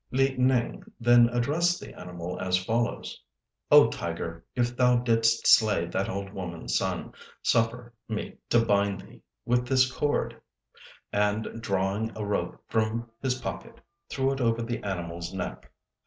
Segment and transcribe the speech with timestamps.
[0.09, 3.21] Li Nêng then addressed the animal as follows:
[3.69, 9.21] "O tiger, if thou didst slay that old woman's son, suffer me to bind thee
[9.45, 10.41] with this cord;"
[11.13, 13.79] and, drawing a rope from his pocket,
[14.09, 15.71] threw it over the animal's neck.